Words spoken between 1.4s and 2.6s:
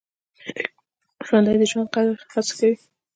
د ژوند د قدر هڅه